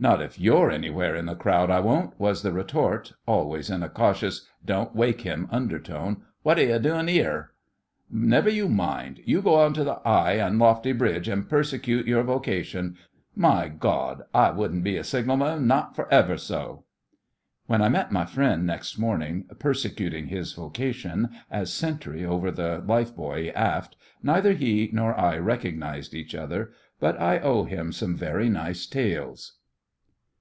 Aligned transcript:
'Not 0.00 0.22
if 0.22 0.38
you're 0.38 0.70
anywhere 0.70 1.16
in 1.16 1.26
the 1.26 1.34
crowd 1.34 1.70
I 1.72 1.80
won't,' 1.80 2.12
was 2.20 2.42
the 2.44 2.52
retort, 2.52 3.14
always 3.26 3.68
in 3.68 3.82
a 3.82 3.88
cautious, 3.88 4.46
'don't 4.64 4.94
wake 4.94 5.22
him' 5.22 5.48
undertone. 5.50 6.22
'Wot 6.44 6.60
are 6.60 6.62
you 6.62 6.78
doin' 6.78 7.08
'ere?' 7.08 7.50
'Never 8.08 8.48
you 8.48 8.68
mind. 8.68 9.18
You 9.24 9.42
go 9.42 9.56
on 9.56 9.70
up 9.70 9.74
to 9.74 9.82
the 9.82 9.96
'igh 10.06 10.38
an' 10.38 10.60
lofty 10.60 10.92
bridge 10.92 11.28
an' 11.28 11.46
persecute 11.46 12.06
your 12.06 12.22
vocation. 12.22 12.94
My 13.34 13.66
Gawd! 13.66 14.22
I 14.32 14.52
wouldn't 14.52 14.84
be 14.84 14.96
a 14.96 15.02
signalman, 15.02 15.66
not 15.66 15.96
for 15.96 16.08
ever 16.14 16.36
so.' 16.38 16.84
When 17.66 17.82
I 17.82 17.88
met 17.88 18.12
my 18.12 18.24
friend 18.24 18.64
next 18.64 18.98
morning 18.98 19.48
'persecuting 19.58 20.28
his 20.28 20.52
vocation' 20.52 21.28
as 21.50 21.72
sentry 21.72 22.24
over 22.24 22.52
the 22.52 22.84
lifebuoy 22.86 23.52
aft 23.52 23.96
neither 24.22 24.52
he 24.52 24.90
nor 24.92 25.18
I 25.18 25.38
recognised 25.38 26.14
each 26.14 26.36
other; 26.36 26.70
but 27.00 27.20
I 27.20 27.40
owe 27.40 27.64
him 27.64 27.90
some 27.90 28.16
very 28.16 28.48
nice 28.48 28.86
tales. 28.86 29.54